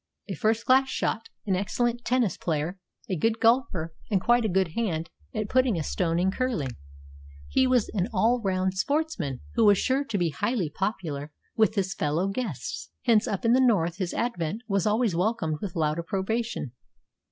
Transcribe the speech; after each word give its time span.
A 0.27 0.33
first 0.33 0.65
class 0.65 0.89
shot, 0.89 1.29
an 1.45 1.55
excellent 1.55 2.03
tennis 2.03 2.35
player, 2.35 2.79
a 3.07 3.15
good 3.15 3.39
golfer, 3.39 3.93
and 4.09 4.19
quite 4.19 4.43
a 4.43 4.49
good 4.49 4.69
hand 4.69 5.11
at 5.31 5.47
putting 5.47 5.77
a 5.77 5.83
stone 5.83 6.17
in 6.17 6.31
curling, 6.31 6.71
he 7.47 7.67
was 7.67 7.87
an 7.93 8.07
all 8.11 8.41
round 8.41 8.73
sportsman 8.73 9.41
who 9.53 9.63
was 9.63 9.77
sure 9.77 10.03
to 10.03 10.17
be 10.17 10.29
highly 10.31 10.71
popular 10.71 11.31
with 11.55 11.75
his 11.75 11.93
fellow 11.93 12.29
guests. 12.29 12.89
Hence 13.03 13.27
up 13.27 13.45
in 13.45 13.53
the 13.53 13.61
north 13.61 13.97
his 13.97 14.11
advent 14.15 14.63
was 14.67 14.87
always 14.87 15.15
welcomed 15.15 15.59
with 15.61 15.75
loud 15.75 15.99
approbation. 15.99 16.71